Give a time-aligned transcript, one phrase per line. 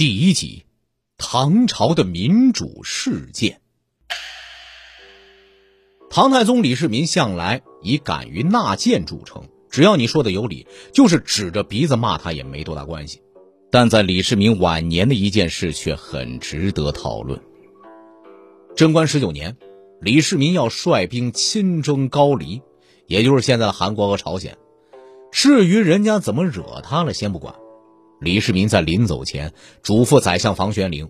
[0.00, 0.64] 第一集：
[1.18, 3.60] 唐朝的民主事件。
[6.08, 13.20] 唐太宗李世民向来以敢于纳谏著称，只要你说的有理，就是指着鼻子骂他也没多大关系。
[13.70, 17.38] 但在李世民晚年的一件事却很值得讨论。
[18.74, 19.58] 贞观十九年，
[20.00, 22.62] 李世民要率兵亲征高丽，
[23.06, 24.56] 也就是现在的韩国和朝鲜。
[25.30, 27.54] 至于人家怎么惹他了，先不管。
[28.20, 29.52] 李世民在临走前
[29.82, 31.08] 嘱咐宰相房玄龄：“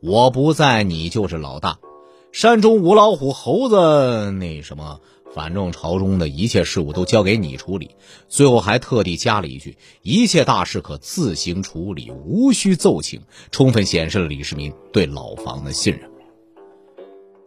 [0.00, 1.78] 我不在，你就是老大。
[2.30, 5.00] 山中无老虎，猴子那什么。”
[5.34, 7.96] 反正朝中的一切事务都交给你处理，
[8.28, 16.10] 最后还特地加了一句：“一切大事可自行处理，无需奏请。”充分显示了李世民对老房的信任。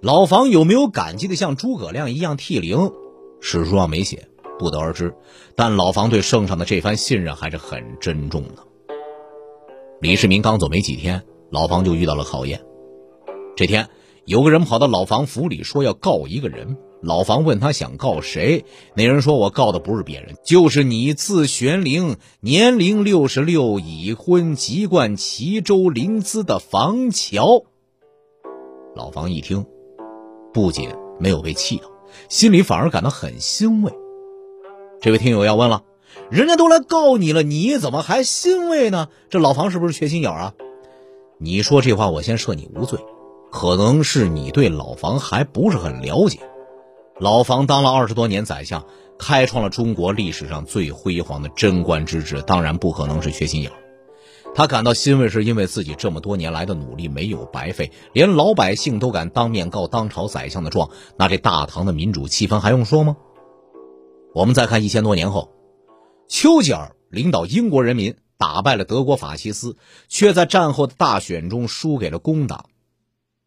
[0.02, 2.92] 老房有没有感激的像诸葛亮一样涕零？
[3.40, 5.14] 史书上没写，不得而知。
[5.56, 8.64] 但老房对圣上的这番信任还是很珍重的。
[10.02, 12.62] 李世民刚走没几天，老房就遇到了考验。
[13.56, 13.88] 这天，
[14.26, 16.78] 有个人跑到老房府里说要告一个人。
[17.02, 18.66] 老房问他想告谁，
[18.96, 27.64] 那人说：“我告的不是别人，就是你字玄龄，年龄六十六，已婚，籍贯齐州临淄的房乔。”
[28.96, 29.66] 老房一听，
[30.52, 31.92] 不仅没有被气到，
[32.28, 33.94] 心里反而感到很欣慰。
[35.00, 35.84] 这位听友要问了：
[36.32, 39.10] 人家都来告你了，你怎么还欣慰呢？
[39.30, 40.54] 这老房是不是缺心眼啊？
[41.38, 43.00] 你说这话，我先赦你无罪。
[43.52, 46.40] 可能是你对老房还不是很了解。
[47.20, 48.86] 老房当了二十多年宰相，
[49.18, 53.72] 开创了中国历史上最辉煌的贞观之治，当然不可能是缺心眼
[54.54, 63.16] 他感到欣慰，是因为自己这么多年来的努力没有白费，连老百姓都敢当面告当朝宰相的状，那这大唐的民主气氛还用说吗？
[64.34, 65.50] 我们再看一千多年后，
[66.28, 72.66] 丘吉尔领导英国人民打败了德国法西斯，却在战后的大选中输给了工党。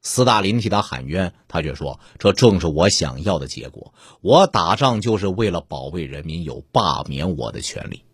[0.01, 3.93] 斯大林替他喊冤，他却说：“这正是我想要的结果。
[4.21, 8.05] 我打仗就是为了保卫人民有罢免我的权利。”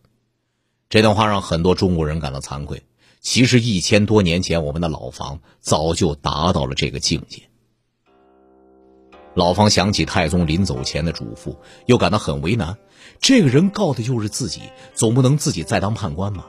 [0.89, 2.83] 这段话让很多中国人感到惭愧。
[3.21, 7.43] 其实一千多年前，我们的老房早就达到了这个境界。
[9.35, 11.57] 老房想起太宗临走前的嘱咐，
[11.87, 12.77] 又感到很为难。
[13.21, 14.63] 这个人告的就是自己，
[14.95, 16.47] 总不能自己再当判官吧？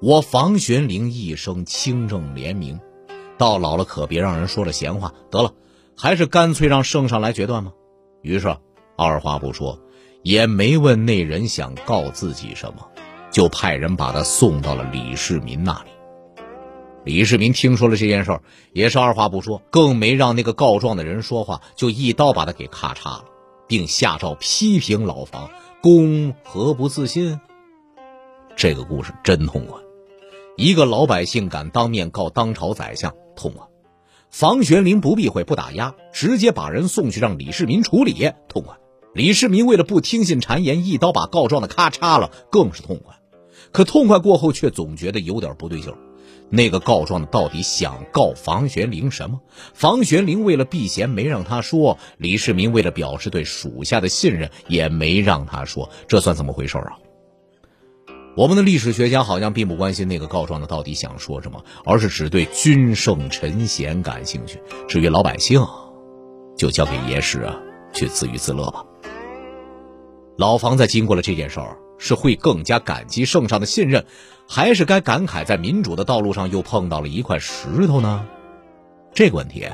[0.00, 2.80] 我房玄龄一生清正廉明。
[3.38, 5.12] 到老了可别让人说了闲话。
[5.30, 5.52] 得了，
[5.96, 7.72] 还是干脆让圣上来决断吗？
[8.22, 8.56] 于是
[8.96, 9.78] 二话不说，
[10.22, 12.88] 也没问那人想告自己什么，
[13.30, 15.91] 就派人把他送到了李世民那里。
[17.04, 18.42] 李世民听说了这件事儿，
[18.72, 23.24] 也是二话不说，更没让那个告状的人说话，就一刀把他给咔嚓了，
[23.66, 25.50] 并下诏批评老房：
[25.82, 27.40] 公何不自信？
[28.54, 29.80] 这个故事真痛快。
[30.56, 33.66] 一个老百姓敢当面告当朝宰相，痛快；
[34.30, 38.76] 房玄龄不避讳不打压，直接把人送去让李世民处理，痛快；
[39.12, 43.16] 李世民为了不听信谗言，一刀把告状的咔嚓了，更是痛快。
[43.72, 45.96] 可痛快过后，却总觉得有点不对劲儿。
[46.50, 49.40] 那个告状的到底想告房玄龄什么？
[49.72, 56.98] 房玄龄为了避嫌没让他说，李世民为了表示对属下的信任也没让他说，这算怎么回事啊？
[58.36, 64.60] 我们的历史学家好像并不关心那个告状的到底想说什么，而是只对君圣臣贤感兴趣。
[64.86, 65.66] 至于老百姓，
[66.56, 67.58] 就交给野史啊
[67.94, 68.84] 去自娱自乐吧。
[70.36, 74.04] 老房在经过了这件事儿，是会更加感激圣上的信任，
[74.48, 78.26] 还是该感慨在民主的道路上又碰到了一块石头呢？
[79.14, 79.68] 这个问题，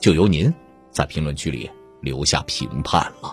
[0.00, 0.52] 就由您
[0.90, 3.32] 在评论区里留下评判了。